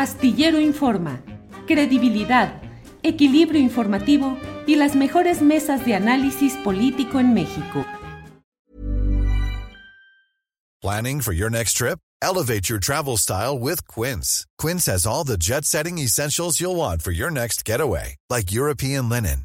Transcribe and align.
Astillero 0.00 0.58
Informa, 0.58 1.20
credibilidad, 1.66 2.62
equilibrio 3.02 3.60
informativo 3.60 4.38
y 4.66 4.76
las 4.76 4.96
mejores 4.96 5.42
mesas 5.42 5.84
de 5.84 5.94
análisis 5.94 6.54
político 6.64 7.20
en 7.20 7.34
México. 7.34 7.84
Planning 10.80 11.20
for 11.20 11.34
your 11.34 11.50
next 11.50 11.74
trip? 11.74 11.98
Elevate 12.22 12.70
your 12.70 12.78
travel 12.78 13.18
style 13.18 13.58
with 13.58 13.86
Quince. 13.88 14.46
Quince 14.56 14.86
has 14.86 15.06
all 15.06 15.22
the 15.22 15.36
jet 15.36 15.66
setting 15.66 15.98
essentials 15.98 16.58
you'll 16.58 16.76
want 16.76 17.02
for 17.02 17.10
your 17.12 17.30
next 17.30 17.62
getaway, 17.66 18.16
like 18.30 18.50
European 18.50 19.10
linen, 19.10 19.44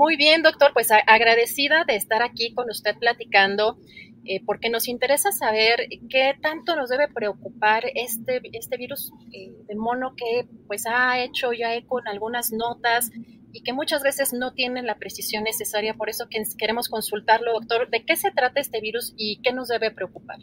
Muy 0.00 0.16
bien, 0.16 0.40
doctor. 0.40 0.70
Pues 0.72 0.88
agradecida 0.90 1.84
de 1.86 1.94
estar 1.94 2.22
aquí 2.22 2.54
con 2.54 2.70
usted 2.70 2.96
platicando. 2.98 3.76
Eh, 4.24 4.40
porque 4.46 4.70
nos 4.70 4.88
interesa 4.88 5.30
saber 5.30 5.88
qué 6.08 6.34
tanto 6.40 6.74
nos 6.74 6.88
debe 6.88 7.08
preocupar 7.08 7.84
este, 7.94 8.40
este 8.52 8.78
virus 8.78 9.12
eh, 9.32 9.52
de 9.66 9.74
mono 9.74 10.14
que 10.16 10.46
pues 10.66 10.84
ha 10.86 11.22
hecho 11.22 11.52
ya 11.52 11.74
eco 11.74 12.00
en 12.00 12.08
algunas 12.08 12.50
notas 12.50 13.10
y 13.52 13.62
que 13.62 13.72
muchas 13.74 14.02
veces 14.02 14.32
no 14.32 14.52
tienen 14.54 14.86
la 14.86 14.96
precisión 14.96 15.44
necesaria. 15.44 15.92
Por 15.92 16.08
eso 16.08 16.28
que 16.30 16.42
queremos 16.56 16.88
consultarlo, 16.88 17.52
doctor, 17.52 17.90
¿de 17.90 18.02
qué 18.04 18.16
se 18.16 18.30
trata 18.30 18.58
este 18.58 18.80
virus 18.80 19.12
y 19.18 19.40
qué 19.42 19.52
nos 19.52 19.68
debe 19.68 19.90
preocupar? 19.90 20.38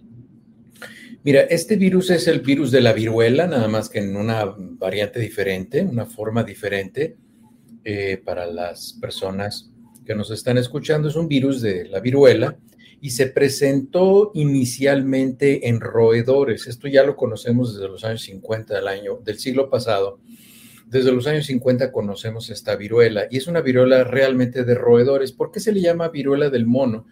Mira, 1.24 1.42
este 1.42 1.78
virus 1.78 2.12
es 2.12 2.28
el 2.28 2.42
virus 2.42 2.70
de 2.70 2.82
la 2.82 2.94
viruela, 2.94 3.48
nada 3.48 3.68
más 3.68 3.90
que 3.90 4.00
en 4.00 4.16
una 4.18 4.54
variante 4.56 5.20
diferente, 5.20 5.82
una 5.82 6.06
forma 6.06 6.44
diferente 6.44 7.18
eh, 7.84 8.22
para 8.24 8.46
las 8.46 8.94
personas 9.00 9.70
que 10.06 10.16
nos 10.16 10.32
están 10.32 10.58
escuchando. 10.58 11.08
Es 11.10 11.16
un 11.16 11.28
virus 11.28 11.62
de 11.62 11.86
la 11.86 12.00
viruela 12.00 12.58
y 13.02 13.12
se 13.12 13.28
presentó 13.28 14.32
inicialmente 14.34 15.68
en 15.68 15.80
roedores. 15.80 16.68
Esto 16.68 16.88
ya 16.88 17.04
lo 17.04 17.16
conocemos 17.16 17.74
desde 17.74 17.90
los 17.90 18.04
años 18.04 18.24
50 18.24 18.76
del 18.76 18.88
año 18.88 19.18
del 19.24 19.38
siglo 19.38 19.70
pasado. 19.70 20.20
Desde 20.88 21.12
los 21.12 21.28
años 21.28 21.46
50 21.48 21.92
conocemos 21.92 22.50
esta 22.50 22.76
viruela 22.76 23.28
y 23.30 23.38
es 23.38 23.48
una 23.48 23.62
viruela 23.62 24.04
realmente 24.06 24.64
de 24.64 24.74
roedores. 24.74 25.34
¿Por 25.34 25.52
qué 25.52 25.60
se 25.60 25.74
le 25.74 25.82
llama 25.82 26.08
viruela 26.08 26.50
del 26.50 26.66
mono? 26.66 27.06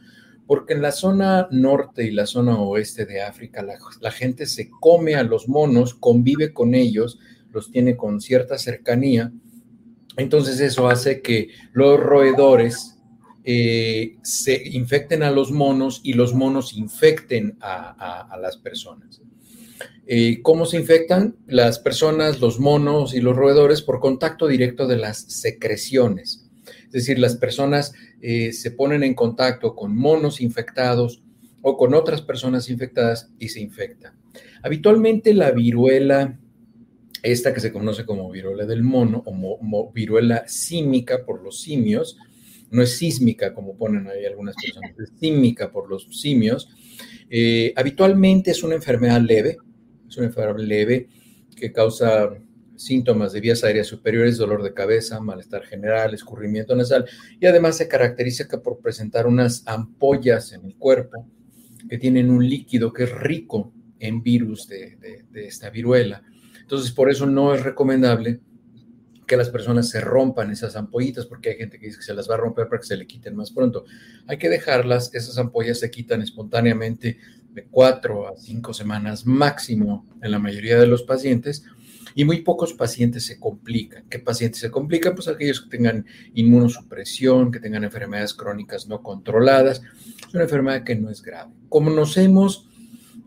Porque 0.48 0.74
en 0.74 0.82
la 0.82 0.92
zona 0.92 1.48
norte 1.52 2.06
y 2.06 2.12
la 2.12 2.26
zona 2.26 2.60
oeste 2.60 3.06
de 3.06 3.22
África 3.22 3.62
la, 3.62 3.78
la 4.00 4.12
gente 4.12 4.46
se 4.46 4.70
come 4.80 5.16
a 5.16 5.24
los 5.24 5.50
monos, 5.50 5.94
convive 5.94 6.54
con 6.54 6.74
ellos, 6.74 7.20
los 7.52 7.70
tiene 7.70 7.98
con 7.98 8.22
cierta 8.22 8.58
cercanía. 8.58 9.32
Entonces 10.18 10.60
eso 10.60 10.88
hace 10.88 11.22
que 11.22 11.50
los 11.74 12.00
roedores 12.00 12.96
eh, 13.44 14.18
se 14.24 14.70
infecten 14.70 15.22
a 15.22 15.30
los 15.30 15.52
monos 15.52 16.02
y 16.04 16.14
los 16.14 16.34
monos 16.34 16.74
infecten 16.74 17.58
a, 17.62 18.36
las 18.42 18.58
personas. 18.58 19.22
Eh, 20.08 20.42
¿Cómo 20.42 20.66
se 20.66 20.78
infectan? 20.78 21.36
Las 21.48 21.80
personas, 21.80 22.40
los 22.40 22.60
monos 22.60 23.14
y 23.14 23.22
los 23.22 23.36
roedores 23.36 23.82
por 23.82 24.00
contacto 24.00 24.48
directo 24.48 24.88
de 24.88 24.98
las 24.98 25.18
secreciones. 25.18 26.50
Es 26.86 26.92
decir, 26.92 27.20
las 27.20 27.36
personas 27.36 27.94
eh, 28.22 28.52
se 28.54 28.72
ponen 28.72 29.04
en 29.04 29.14
contacto 29.14 29.76
con 29.76 29.96
monos 29.96 30.42
infectados 30.42 31.22
o 31.62 31.78
con 31.78 31.94
otras 31.94 32.22
personas 32.22 32.70
infectadas 32.70 33.30
y 33.38 33.50
se 33.50 33.60
infectan. 33.60 34.14
Habitualmente 34.64 35.34
la 35.34 35.52
viruela, 35.52 36.40
esta 37.26 37.54
que 37.54 37.60
se 37.60 37.72
conoce 37.72 38.06
como 38.06 38.30
viruela 38.30 38.66
del 38.66 38.84
mono 38.84 39.24
o 39.26 39.92
viruela 39.92 40.48
símica 40.48 41.26
por 41.26 41.44
los 41.44 41.62
simios, 41.62 42.18
no 42.72 42.84
es 42.84 42.98
sísmica 42.98 43.54
como 43.54 43.76
ponen 43.76 44.08
ahí 44.08 44.26
algunas 44.26 44.56
personas, 44.56 44.92
es 45.00 45.12
sísmica 45.20 45.72
por 45.72 45.90
los 45.90 46.08
simios. 46.12 46.70
Eh, 47.30 47.74
habitualmente 47.76 48.52
es 48.52 48.64
una 48.64 48.76
enfermedad 48.76 49.22
leve, 49.22 49.58
es 50.08 50.18
una 50.18 50.28
enfermedad 50.28 50.60
leve 50.60 51.10
que 51.56 51.72
causa 51.72 52.30
síntomas 52.76 53.34
de 53.34 53.42
vías 53.42 53.64
aéreas 53.64 53.88
superiores, 53.88 54.38
dolor 54.38 54.62
de 54.62 54.74
cabeza, 54.74 55.20
malestar 55.20 55.64
general, 55.64 56.14
escurrimiento 56.14 56.76
nasal 56.76 57.06
y 57.40 57.46
además 57.46 57.78
se 57.78 57.88
caracteriza 57.88 58.48
por 58.62 58.80
presentar 58.80 59.26
unas 59.26 59.64
ampollas 59.66 60.52
en 60.52 60.66
el 60.66 60.76
cuerpo 60.76 61.28
que 61.90 61.98
tienen 61.98 62.30
un 62.30 62.48
líquido 62.48 62.94
que 62.94 63.04
es 63.04 63.12
rico 63.12 63.72
en 64.00 64.22
virus 64.22 64.68
de 64.68 64.98
esta 65.34 65.70
viruela. 65.70 66.22
Entonces, 66.66 66.92
por 66.92 67.12
eso 67.12 67.28
no 67.28 67.54
es 67.54 67.62
recomendable 67.62 68.40
que 69.28 69.38
las 69.38 69.50
personas 69.50 69.88
se 69.88 70.02
rompan 70.02 70.50
esas 70.50 70.76
ampollitas, 70.76 71.28
porque 71.28 71.52
hay 71.52 71.58
gente 71.58 71.78
que 71.78 71.86
dice 71.86 72.00
que 72.00 72.06
se 72.06 72.14
las 72.16 72.28
va 72.28 72.34
a 72.34 72.40
romper 72.40 72.68
para 72.68 72.82
que 72.82 72.88
se 72.88 72.98
le 72.98 73.06
quiten 73.06 73.36
más 73.36 73.52
pronto. 73.52 73.86
Hay 74.26 74.40
que 74.40 74.50
dejarlas, 74.50 75.14
esas 75.14 75.38
ampollas 75.38 75.80
se 75.80 75.92
quitan 75.92 76.24
espontáneamente 76.24 77.20
de 77.54 77.66
cuatro 77.66 78.28
a 78.28 78.36
cinco 78.36 78.74
semanas 78.74 79.28
máximo 79.28 80.08
en 80.24 80.32
la 80.32 80.40
mayoría 80.40 80.80
de 80.80 80.88
los 80.88 81.04
pacientes, 81.04 81.66
y 82.16 82.26
muy 82.26 82.42
pocos 82.42 82.74
pacientes 82.74 83.28
se 83.28 83.40
complican. 83.40 84.06
¿Qué 84.10 84.18
pacientes 84.18 84.62
se 84.62 84.72
complican? 84.72 85.14
Pues 85.14 85.28
aquellos 85.28 85.62
que 85.62 85.70
tengan 85.70 86.06
inmunosupresión, 86.34 87.52
que 87.52 87.60
tengan 87.60 87.84
enfermedades 87.84 88.34
crónicas 88.34 88.88
no 88.88 89.04
controladas. 89.04 89.84
Es 90.28 90.34
una 90.34 90.44
enfermedad 90.44 90.84
que 90.84 90.96
no 90.96 91.12
es 91.12 91.22
grave. 91.22 91.52
Como 91.70 91.92
Conocemos 91.92 92.70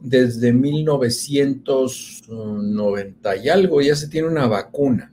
desde 0.00 0.53
1990 0.53 3.36
y 3.36 3.48
algo, 3.48 3.81
ya 3.81 3.97
se 3.97 4.09
tiene 4.09 4.28
una 4.28 4.47
vacuna 4.47 5.10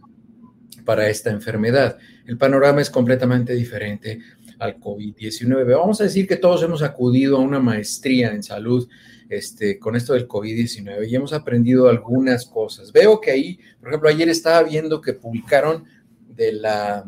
para 0.85 1.09
esta 1.09 1.31
enfermedad. 1.31 1.97
El 2.27 2.37
panorama 2.37 2.81
es 2.81 2.89
completamente 2.89 3.53
diferente 3.53 4.19
al 4.59 4.79
COVID-19. 4.79 5.77
Vamos 5.77 6.01
a 6.01 6.05
decir 6.05 6.27
que 6.27 6.37
todos 6.37 6.63
hemos 6.63 6.81
acudido 6.81 7.37
a 7.37 7.41
una 7.41 7.59
maestría 7.59 8.31
en 8.31 8.43
salud 8.43 8.87
este, 9.29 9.79
con 9.79 9.95
esto 9.95 10.13
del 10.13 10.27
COVID-19 10.27 11.07
y 11.07 11.15
hemos 11.15 11.33
aprendido 11.33 11.89
algunas 11.89 12.45
cosas. 12.45 12.91
Veo 12.91 13.19
que 13.19 13.31
ahí, 13.31 13.59
por 13.79 13.89
ejemplo, 13.89 14.09
ayer 14.09 14.29
estaba 14.29 14.63
viendo 14.63 15.01
que 15.01 15.13
publicaron 15.13 15.85
de 16.29 16.53
la, 16.53 17.03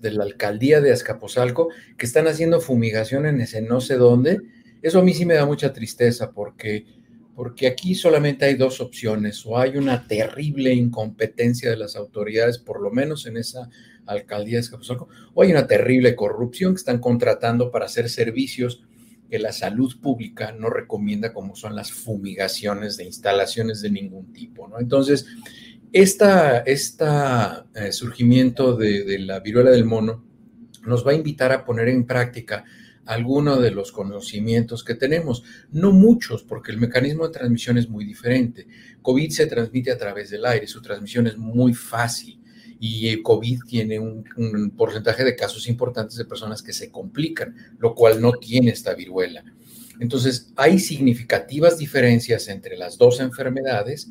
de 0.00 0.10
la 0.10 0.24
alcaldía 0.24 0.80
de 0.80 0.92
Azcapotzalco 0.92 1.68
que 1.96 2.06
están 2.06 2.26
haciendo 2.26 2.60
fumigación 2.60 3.26
en 3.26 3.40
ese 3.40 3.62
no 3.62 3.80
sé 3.80 3.96
dónde. 3.96 4.40
Eso 4.82 4.98
a 4.98 5.02
mí 5.02 5.14
sí 5.14 5.24
me 5.24 5.34
da 5.34 5.46
mucha 5.46 5.72
tristeza 5.72 6.32
porque 6.32 6.84
porque 7.34 7.66
aquí 7.66 7.94
solamente 7.94 8.44
hay 8.44 8.54
dos 8.54 8.80
opciones, 8.80 9.44
o 9.46 9.58
hay 9.58 9.76
una 9.76 10.06
terrible 10.06 10.72
incompetencia 10.74 11.70
de 11.70 11.76
las 11.76 11.96
autoridades, 11.96 12.58
por 12.58 12.80
lo 12.82 12.90
menos 12.90 13.26
en 13.26 13.36
esa 13.36 13.70
alcaldía 14.06 14.56
de 14.56 14.60
Escapuzalco, 14.60 15.08
o 15.32 15.42
hay 15.42 15.50
una 15.50 15.66
terrible 15.66 16.14
corrupción 16.14 16.74
que 16.74 16.78
están 16.78 16.98
contratando 16.98 17.70
para 17.70 17.86
hacer 17.86 18.10
servicios 18.10 18.84
que 19.30 19.38
la 19.38 19.52
salud 19.52 19.98
pública 20.00 20.52
no 20.52 20.68
recomienda, 20.68 21.32
como 21.32 21.56
son 21.56 21.74
las 21.74 21.90
fumigaciones 21.90 22.98
de 22.98 23.04
instalaciones 23.04 23.80
de 23.80 23.90
ningún 23.90 24.30
tipo. 24.34 24.70
Entonces, 24.78 25.26
este 25.90 26.26
surgimiento 27.92 28.76
de 28.76 29.18
la 29.20 29.40
viruela 29.40 29.70
del 29.70 29.86
mono 29.86 30.22
nos 30.84 31.06
va 31.06 31.12
a 31.12 31.14
invitar 31.14 31.50
a 31.52 31.64
poner 31.64 31.88
en 31.88 32.04
práctica 32.04 32.64
algunos 33.06 33.60
de 33.60 33.70
los 33.70 33.92
conocimientos 33.92 34.84
que 34.84 34.94
tenemos. 34.94 35.42
No 35.70 35.92
muchos, 35.92 36.42
porque 36.42 36.72
el 36.72 36.78
mecanismo 36.78 37.26
de 37.26 37.32
transmisión 37.32 37.78
es 37.78 37.88
muy 37.88 38.04
diferente. 38.04 38.66
COVID 39.02 39.30
se 39.30 39.46
transmite 39.46 39.90
a 39.90 39.98
través 39.98 40.30
del 40.30 40.44
aire, 40.46 40.66
su 40.66 40.80
transmisión 40.80 41.26
es 41.26 41.36
muy 41.36 41.74
fácil 41.74 42.40
y 42.78 43.08
el 43.08 43.22
COVID 43.22 43.60
tiene 43.68 44.00
un, 44.00 44.72
porcentaje 44.76 45.22
de 45.22 45.36
casos 45.36 45.68
importantes 45.68 46.16
de 46.16 46.24
personas 46.24 46.62
que 46.62 46.72
se 46.72 46.90
complican, 46.90 47.54
lo 47.78 47.94
cual 47.94 48.20
no 48.20 48.32
tiene 48.32 48.72
esta 48.72 48.92
viruela. 48.94 49.44
Entonces, 50.00 50.52
hay 50.56 50.80
significativas 50.80 51.78
diferencias 51.78 52.48
entre 52.48 52.76
las 52.76 52.98
dos 52.98 53.20
enfermedades, 53.20 54.10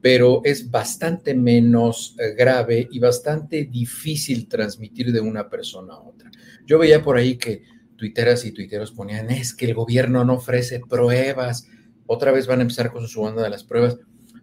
pero 0.00 0.42
es 0.44 0.70
bastante 0.70 1.34
menos 1.34 2.14
eh, 2.20 2.34
grave 2.36 2.88
y 2.92 3.00
bastante 3.00 3.64
difícil 3.64 4.46
transmitir 4.46 5.10
de 5.10 5.20
una 5.20 5.50
persona 5.50 5.94
a 5.94 6.00
otra. 6.00 6.30
Yo 6.66 6.78
veía 6.78 7.02
por 7.02 7.16
ahí 7.16 7.36
que 7.36 7.62
tuiteras 7.96 8.44
y 8.44 8.52
tuiteros 8.52 8.92
ponían, 8.92 9.30
es 9.30 9.54
que 9.54 9.66
el 9.66 9.74
gobierno 9.74 10.24
no 10.24 10.34
ofrece 10.34 10.80
pruebas, 10.80 11.68
otra 12.06 12.32
vez 12.32 12.46
van 12.46 12.58
a 12.60 12.62
empezar 12.62 12.92
con 12.92 13.08
su 13.08 13.22
banda 13.22 13.42
de 13.42 13.50
las 13.50 13.64
pruebas. 13.64 13.98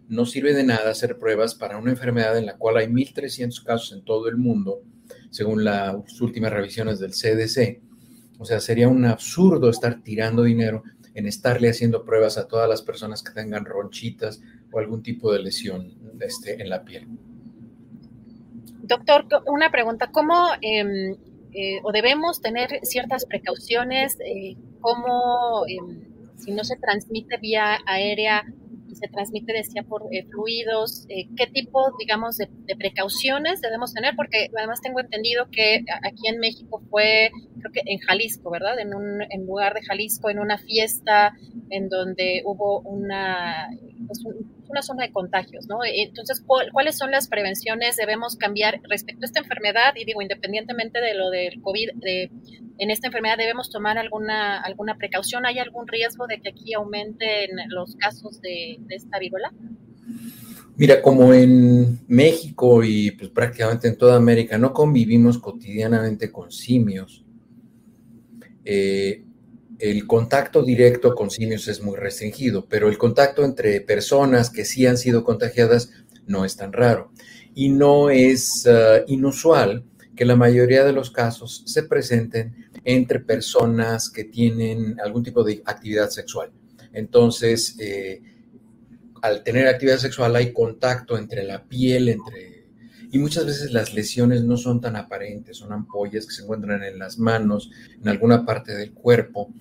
No 0.08 0.26
sirve 0.26 0.52
de 0.52 0.64
nada 0.64 0.90
hacer 0.90 1.18
pruebas 1.18 1.54
para 1.54 1.78
una 1.78 1.90
enfermedad 1.90 2.36
en 2.36 2.46
la 2.46 2.56
cual 2.56 2.76
hay 2.76 2.86
1.300 2.86 3.62
casos 3.64 3.92
en 3.92 4.04
todo 4.04 4.28
el 4.28 4.36
mundo, 4.36 4.82
según 5.30 5.64
las 5.64 6.20
últimas 6.20 6.52
revisiones 6.52 6.98
del 6.98 7.12
CDC. 7.12 7.80
O 8.38 8.44
sea, 8.44 8.60
sería 8.60 8.88
un 8.88 9.04
absurdo 9.04 9.70
estar 9.70 10.02
tirando 10.02 10.42
dinero 10.42 10.82
en 11.14 11.26
estarle 11.26 11.68
haciendo 11.68 12.04
pruebas 12.04 12.38
a 12.38 12.48
todas 12.48 12.68
las 12.68 12.82
personas 12.82 13.22
que 13.22 13.32
tengan 13.32 13.64
ronchitas 13.64 14.40
o 14.72 14.78
algún 14.78 15.02
tipo 15.02 15.32
de 15.32 15.40
lesión 15.40 15.92
este, 16.20 16.60
en 16.60 16.68
la 16.68 16.84
piel. 16.84 17.06
Doctor, 18.82 19.26
una 19.46 19.70
pregunta, 19.70 20.10
¿cómo 20.10 20.48
em, 20.60 21.16
eh, 21.54 21.80
o 21.82 21.92
debemos 21.92 22.40
tener 22.40 22.80
ciertas 22.82 23.26
precauciones? 23.26 24.18
Eh, 24.20 24.56
¿Cómo, 24.80 25.64
em, 25.68 26.36
si 26.36 26.52
no 26.52 26.64
se 26.64 26.76
transmite 26.76 27.36
vía 27.38 27.78
aérea, 27.86 28.44
se 28.94 29.08
transmite, 29.08 29.52
decía, 29.52 29.82
por 29.82 30.02
eh, 30.10 30.24
fluidos, 30.30 31.06
eh, 31.08 31.26
qué 31.36 31.46
tipo, 31.46 31.92
digamos, 31.98 32.36
de, 32.36 32.48
precauciones 32.76 33.60
debemos 33.60 33.92
tener, 33.92 34.14
porque 34.16 34.48
además 34.56 34.80
tengo 34.80 35.00
entendido 35.00 35.48
que 35.50 35.84
aquí 36.02 36.28
en 36.28 36.38
México 36.38 36.82
fue, 36.90 37.30
creo 37.58 37.72
que 37.72 37.82
en 37.84 37.98
Jalisco, 37.98 38.50
¿verdad? 38.50 38.78
En 38.78 38.94
un 38.94 39.22
en 39.22 39.46
lugar 39.46 39.74
de 39.74 39.82
Jalisco, 39.82 40.30
en 40.30 40.38
una 40.38 40.58
fiesta 40.58 41.34
en 41.70 41.88
donde 41.88 42.42
hubo 42.44 42.80
una, 42.80 43.68
pues, 44.06 44.20
una 44.72 44.82
zona 44.82 45.04
de 45.04 45.12
contagios, 45.12 45.66
¿no? 45.68 45.80
Entonces, 45.84 46.42
¿cuáles 46.72 46.96
son 46.98 47.10
las 47.10 47.28
prevenciones 47.28 47.96
debemos 47.96 48.36
cambiar 48.36 48.80
respecto 48.88 49.24
a 49.24 49.26
esta 49.26 49.40
enfermedad? 49.40 49.94
Y 49.96 50.04
digo, 50.04 50.20
independientemente 50.20 51.00
de 51.00 51.14
lo 51.14 51.30
del 51.30 51.60
COVID, 51.60 51.90
de, 51.96 52.30
en 52.78 52.90
esta 52.90 53.06
enfermedad 53.06 53.36
debemos 53.36 53.70
tomar 53.70 53.98
alguna, 53.98 54.60
alguna 54.60 54.96
precaución. 54.96 55.46
¿Hay 55.46 55.58
algún 55.58 55.86
riesgo 55.86 56.26
de 56.26 56.40
que 56.40 56.48
aquí 56.48 56.74
aumenten 56.74 57.50
los 57.68 57.96
casos 57.96 58.40
de, 58.40 58.80
esta 58.88 59.18
viruela? 59.18 59.52
Mira, 60.76 61.02
como 61.02 61.34
en 61.34 62.00
México 62.08 62.82
y 62.82 63.10
pues 63.12 63.30
prácticamente 63.30 63.88
en 63.88 63.98
toda 63.98 64.16
América 64.16 64.56
no 64.56 64.72
convivimos 64.72 65.38
cotidianamente 65.38 66.32
con 66.32 66.50
simios, 66.50 67.24
eh, 68.64 69.22
el 69.82 70.06
contacto 70.06 70.62
directo 70.62 71.12
con 71.16 71.28
simios 71.28 71.66
es 71.66 71.82
muy 71.82 71.96
restringido, 71.96 72.66
pero 72.66 72.88
el 72.88 72.98
contacto 72.98 73.44
entre 73.44 73.80
personas 73.80 74.48
que 74.48 74.64
sí 74.64 74.86
han 74.86 74.96
sido 74.96 75.24
contagiadas 75.24 75.90
no 76.24 76.44
es 76.44 76.56
tan 76.56 76.72
raro. 76.72 77.10
Y 77.52 77.68
no 77.68 78.08
es 78.08 78.64
ah, 78.68 79.00
inusual 79.08 79.82
que 80.14 80.24
la 80.24 80.36
mayoría 80.36 80.84
de 80.84 80.92
los 80.92 81.10
casos 81.10 81.64
se 81.66 81.82
presenten 81.82 82.68
entre 82.84 83.18
personas 83.18 84.08
que 84.08 84.22
tienen 84.22 85.00
algún 85.00 85.24
tipo 85.24 85.42
de 85.42 85.62
actividad 85.64 86.10
sexual. 86.10 86.52
Entonces, 86.92 87.74
eh, 87.80 88.22
al 89.20 89.42
tener 89.42 89.66
actividad 89.66 89.98
sexual 89.98 90.36
hay 90.36 90.52
contacto 90.52 91.18
entre 91.18 91.42
la 91.42 91.64
piel, 91.64 92.08
entre 92.08 92.51
y 93.12 93.18
muchas 93.18 93.44
veces 93.44 93.72
las 93.72 93.92
lesiones 93.92 94.42
no 94.42 94.56
son 94.56 94.80
tan 94.80 94.96
aparentes, 94.96 95.58
son 95.58 95.70
ampollas 95.70 96.24
que 96.24 96.32
se 96.32 96.42
encuentran 96.42 96.82
en 96.82 96.98
las 96.98 97.18
manos, 97.18 97.70
en 98.00 98.08
alguna 98.08 98.46
parte 98.46 98.74
del 98.74 98.92
cuerpo. 98.92 99.52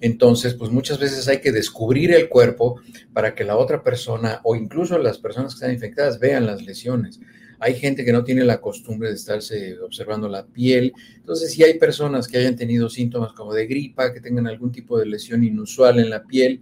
Entonces, 0.00 0.54
pues 0.54 0.70
muchas 0.70 1.00
veces 1.00 1.26
hay 1.26 1.40
que 1.40 1.50
descubrir 1.50 2.12
el 2.12 2.28
cuerpo 2.28 2.80
para 3.12 3.34
que 3.34 3.42
la 3.42 3.56
otra 3.56 3.82
persona 3.82 4.40
o 4.44 4.54
incluso 4.54 4.98
las 4.98 5.18
personas 5.18 5.52
que 5.52 5.56
están 5.56 5.72
infectadas 5.72 6.20
vean 6.20 6.46
las 6.46 6.62
lesiones. 6.62 7.18
Hay 7.58 7.74
gente 7.74 8.04
que 8.04 8.12
no 8.12 8.22
tiene 8.22 8.44
la 8.44 8.60
costumbre 8.60 9.08
de 9.08 9.16
estarse 9.16 9.80
observando 9.80 10.28
la 10.28 10.46
piel. 10.46 10.92
Entonces, 11.16 11.52
si 11.52 11.64
hay 11.64 11.80
personas 11.80 12.28
que 12.28 12.38
hayan 12.38 12.54
tenido 12.54 12.88
síntomas 12.88 13.32
como 13.32 13.52
de 13.52 13.66
gripa, 13.66 14.12
que 14.12 14.20
tengan 14.20 14.46
algún 14.46 14.70
tipo 14.70 14.96
de 14.96 15.06
lesión 15.06 15.42
inusual 15.42 15.98
en 15.98 16.08
la 16.08 16.22
piel, 16.22 16.60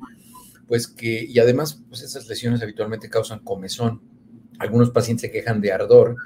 pues 0.67 0.87
que, 0.87 1.23
y 1.23 1.39
además, 1.39 1.83
pues 1.91 2.01
esas 2.01 2.27
lesiones 2.29 2.63
habitualmente 2.63 3.11
causan 3.11 3.41
comezón 3.41 4.10
algunos 4.59 4.91
pacientes 4.91 5.23
se 5.23 5.31
quejan 5.31 5.61
de 5.61 5.73
ardor, 5.73 6.17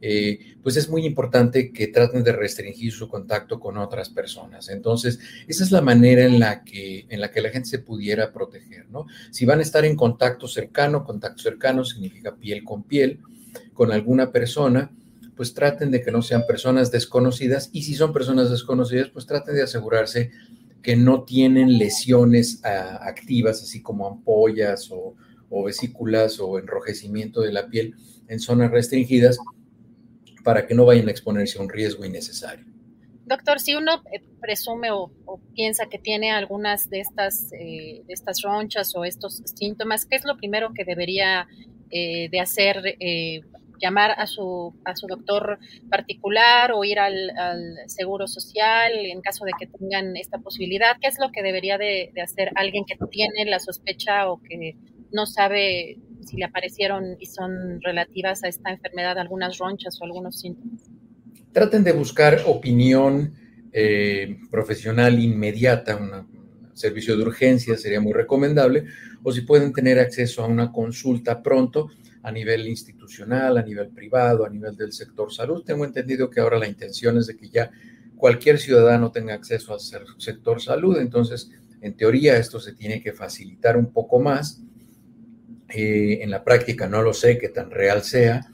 eh, 0.00 0.56
pues 0.62 0.76
es 0.76 0.88
muy 0.88 1.06
importante 1.06 1.72
que 1.72 1.88
traten 1.88 2.22
de 2.22 2.32
restringir 2.32 2.92
su 2.92 3.08
contacto 3.08 3.58
con 3.58 3.78
otras 3.78 4.10
personas. 4.10 4.68
Entonces, 4.68 5.18
esa 5.46 5.64
es 5.64 5.70
la 5.70 5.80
manera 5.80 6.24
en 6.24 6.38
la 6.38 6.64
que, 6.64 7.06
en 7.08 7.20
la, 7.20 7.30
que 7.30 7.40
la 7.40 7.50
gente 7.50 7.68
se 7.68 7.78
pudiera 7.78 8.32
proteger, 8.32 8.88
¿no? 8.90 9.06
Si 9.30 9.44
van 9.46 9.60
a 9.60 9.62
estar 9.62 9.84
en 9.84 9.96
contacto 9.96 10.48
cercano, 10.48 11.04
contacto 11.04 11.42
cercano 11.42 11.84
significa 11.84 12.36
piel 12.36 12.64
con 12.64 12.82
piel 12.82 13.20
con 13.72 13.92
alguna 13.92 14.32
persona, 14.32 14.90
pues 15.34 15.54
traten 15.54 15.90
de 15.90 16.02
que 16.02 16.10
no 16.10 16.22
sean 16.22 16.46
personas 16.46 16.90
desconocidas 16.90 17.70
y 17.72 17.82
si 17.82 17.94
son 17.94 18.12
personas 18.12 18.50
desconocidas, 18.50 19.08
pues 19.08 19.26
traten 19.26 19.54
de 19.54 19.62
asegurarse 19.62 20.30
que 20.82 20.96
no 20.96 21.24
tienen 21.24 21.78
lesiones 21.78 22.60
ah, 22.64 23.00
activas, 23.02 23.62
así 23.62 23.82
como 23.82 24.06
ampollas 24.06 24.90
o, 24.90 25.14
o 25.50 25.64
vesículas 25.64 26.40
o 26.40 26.58
enrojecimiento 26.58 27.40
de 27.40 27.52
la 27.52 27.68
piel 27.68 27.94
en 28.28 28.40
zonas 28.40 28.70
restringidas 28.70 29.38
para 30.44 30.66
que 30.66 30.74
no 30.74 30.84
vayan 30.84 31.08
a 31.08 31.10
exponerse 31.10 31.58
a 31.58 31.62
un 31.62 31.68
riesgo 31.68 32.04
innecesario. 32.04 32.64
Doctor, 33.24 33.58
si 33.58 33.74
uno 33.74 34.02
eh, 34.12 34.22
presume 34.40 34.92
o, 34.92 35.10
piensa 35.54 35.86
que 35.86 35.98
tiene 35.98 36.30
algunas 36.30 36.88
de 36.88 37.00
estas, 37.00 37.52
eh, 37.52 38.02
de 38.06 38.14
estas 38.14 38.42
ronchas 38.42 38.94
o 38.94 39.04
estos 39.04 39.42
síntomas, 39.56 40.06
¿qué 40.06 40.14
es 40.14 40.24
lo 40.24 40.36
primero 40.36 40.72
que 40.72 40.84
debería 40.84 41.48
eh, 41.90 42.28
de 42.30 42.40
hacer? 42.40 42.96
llamar 43.78 44.12
a 44.16 44.26
su, 44.26 44.74
a 44.86 44.96
su 44.96 45.06
doctor 45.06 45.58
particular 45.90 46.72
o 46.72 46.82
ir 46.82 46.98
al, 46.98 47.30
seguro 47.88 48.26
social 48.26 48.90
en 48.94 49.20
caso 49.20 49.44
de 49.44 49.52
que 49.58 49.66
tengan 49.66 50.16
esta 50.16 50.38
posibilidad? 50.38 50.96
¿Qué 50.98 51.08
es 51.08 51.18
lo 51.18 51.30
que 51.30 51.42
debería 51.42 51.76
de, 51.76 52.10
de 52.14 52.22
hacer 52.22 52.52
alguien 52.54 52.86
que 52.86 52.96
tiene 53.10 53.44
la 53.44 53.60
sospecha 53.60 54.30
o 54.30 54.40
que 54.40 54.76
no 55.16 55.26
sabe 55.26 55.98
si 56.26 56.36
le 56.36 56.44
aparecieron 56.44 57.16
y 57.18 57.26
son 57.26 57.80
relativas 57.80 58.44
a 58.44 58.48
esta 58.48 58.70
enfermedad 58.70 59.18
algunas 59.18 59.58
ronchas 59.58 59.98
o 60.00 60.04
algunos 60.04 60.38
síntomas. 60.38 60.82
Traten 61.52 61.82
de 61.82 61.92
buscar 61.92 62.42
opinión 62.46 63.34
eh, 63.72 64.36
profesional 64.50 65.18
inmediata, 65.18 65.96
un 65.96 66.70
servicio 66.74 67.16
de 67.16 67.22
urgencia 67.22 67.76
sería 67.78 68.00
muy 68.00 68.12
recomendable, 68.12 68.84
o 69.22 69.32
si 69.32 69.40
pueden 69.40 69.72
tener 69.72 69.98
acceso 69.98 70.44
a 70.44 70.46
una 70.46 70.70
consulta 70.70 71.42
pronto 71.42 71.88
a 72.22 72.30
nivel 72.30 72.66
institucional, 72.68 73.56
a 73.56 73.62
nivel 73.62 73.88
privado, 73.88 74.44
a 74.44 74.50
nivel 74.50 74.76
del 74.76 74.92
sector 74.92 75.32
salud. 75.32 75.64
Tengo 75.64 75.84
entendido 75.84 76.28
que 76.28 76.40
ahora 76.40 76.58
la 76.58 76.68
intención 76.68 77.16
es 77.16 77.28
de 77.28 77.36
que 77.36 77.48
ya 77.48 77.70
cualquier 78.16 78.58
ciudadano 78.58 79.10
tenga 79.10 79.34
acceso 79.34 79.72
al 79.72 79.80
sector 80.18 80.60
salud, 80.60 80.98
entonces 80.98 81.50
en 81.80 81.96
teoría 81.96 82.36
esto 82.36 82.58
se 82.60 82.74
tiene 82.74 83.00
que 83.00 83.12
facilitar 83.12 83.76
un 83.76 83.92
poco 83.92 84.18
más 84.18 84.62
eh, 85.76 86.22
en 86.22 86.30
la 86.30 86.44
práctica 86.44 86.88
no 86.88 87.02
lo 87.02 87.12
sé 87.12 87.38
qué 87.38 87.48
tan 87.48 87.70
real 87.70 88.02
sea, 88.02 88.46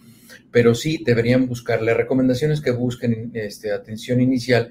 pero 0.50 0.75
sí 0.75 1.02
deberían 1.05 1.47
buscar, 1.47 1.83
las 1.83 1.97
recomendaciones 1.97 2.61
que 2.61 2.71
busquen 2.71 3.31
este, 3.35 3.73
atención 3.73 4.21
inicial 4.21 4.71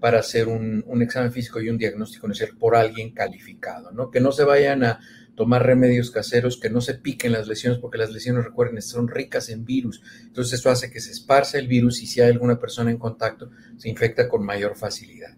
para 0.00 0.18
hacer 0.18 0.48
un, 0.48 0.84
examen 1.02 1.30
físico 1.30 1.60
y 1.60 1.68
un 1.68 1.78
diagnóstico 1.78 2.26
inicial 2.26 2.50
por 2.58 2.74
alguien 2.74 3.12
calificado, 3.12 3.92
¿no? 3.92 4.10
Que 4.10 4.20
no 4.20 4.32
se 4.32 4.44
vayan 4.44 4.82
a 4.82 5.00
tomar 5.34 5.64
remedios 5.64 6.10
caseros, 6.10 6.58
que 6.58 6.70
no 6.70 6.80
se 6.80 6.94
piquen 6.94 7.32
las 7.32 7.46
lesiones, 7.46 7.78
porque 7.78 7.98
las 7.98 8.10
lesiones, 8.10 8.44
recuerden, 8.44 8.82
son 8.82 9.08
ricas 9.08 9.48
en 9.50 9.64
virus. 9.64 10.02
Entonces, 10.22 10.58
eso 10.58 10.70
hace 10.70 10.90
que 10.90 11.00
se 11.00 11.12
esparce 11.12 11.58
el 11.58 11.68
virus 11.68 12.02
y 12.02 12.06
si 12.06 12.20
hay 12.20 12.30
alguna 12.30 12.58
persona 12.58 12.90
en 12.90 12.98
contacto, 12.98 13.50
se 13.76 13.88
infecta 13.88 14.28
con 14.28 14.44
mayor 14.44 14.76
facilidad. 14.76 15.36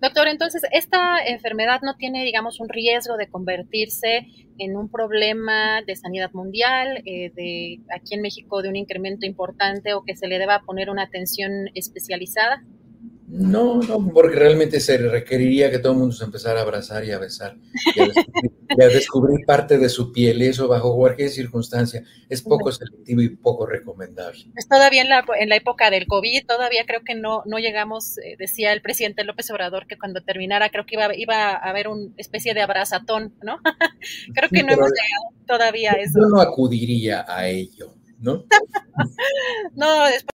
Doctor, 0.00 0.28
entonces, 0.28 0.62
¿esta 0.72 1.24
enfermedad 1.24 1.80
no 1.82 1.96
tiene, 1.96 2.24
digamos, 2.24 2.60
un 2.60 2.68
riesgo 2.68 3.16
de 3.16 3.28
convertirse 3.28 4.26
en 4.58 4.76
un 4.76 4.90
problema 4.90 5.82
de 5.82 5.96
sanidad 5.96 6.30
mundial, 6.32 7.02
eh, 7.06 7.30
de 7.34 7.80
aquí 7.94 8.14
en 8.14 8.20
México 8.22 8.60
de 8.62 8.68
un 8.68 8.76
incremento 8.76 9.24
importante 9.26 9.94
o 9.94 10.02
que 10.04 10.16
se 10.16 10.26
le 10.28 10.38
deba 10.38 10.62
poner 10.66 10.90
una 10.90 11.04
atención 11.04 11.70
especializada? 11.74 12.62
No, 13.36 13.80
no, 13.82 14.12
porque 14.12 14.36
realmente 14.36 14.78
se 14.78 14.96
requeriría 14.96 15.68
que 15.68 15.80
todo 15.80 15.90
el 15.92 15.98
mundo 15.98 16.14
se 16.14 16.22
empezara 16.22 16.60
a 16.60 16.62
abrazar 16.62 17.04
y 17.04 17.10
a 17.10 17.18
besar 17.18 17.56
y 17.96 18.80
a 18.80 18.86
descubrir, 18.86 19.44
parte 19.44 19.76
de 19.76 19.88
su 19.88 20.12
piel, 20.12 20.40
eso 20.40 20.68
bajo 20.68 20.94
cualquier 20.94 21.30
circunstancia 21.30 22.04
es 22.28 22.42
poco 22.42 22.70
selectivo 22.70 23.22
y 23.22 23.30
poco 23.30 23.66
recomendable. 23.66 24.44
Pues 24.52 24.68
todavía 24.68 25.02
en 25.02 25.08
la, 25.08 25.24
en 25.36 25.48
la 25.48 25.56
época 25.56 25.90
del 25.90 26.06
COVID, 26.06 26.46
todavía 26.46 26.84
creo 26.86 27.02
que 27.02 27.16
no, 27.16 27.42
no 27.44 27.58
llegamos, 27.58 28.18
eh, 28.18 28.36
decía 28.38 28.72
el 28.72 28.82
presidente 28.82 29.24
López 29.24 29.50
Obrador 29.50 29.88
que 29.88 29.98
cuando 29.98 30.22
terminara 30.22 30.70
creo 30.70 30.86
que 30.86 30.94
iba, 30.94 31.12
iba 31.16 31.50
a 31.50 31.56
haber 31.56 31.88
una 31.88 32.12
especie 32.16 32.54
de 32.54 32.62
abrazatón, 32.62 33.34
¿no? 33.42 33.58
creo 34.32 34.48
que 34.48 34.62
no 34.62 34.74
hemos 34.74 34.90
llegado 34.90 35.44
todavía 35.44 35.90
a 35.90 35.94
eso. 35.96 36.20
Yo 36.20 36.28
no 36.28 36.40
acudiría 36.40 37.24
a 37.26 37.48
ello, 37.48 37.96
¿no? 38.20 38.44
no, 39.74 40.04
después 40.04 40.33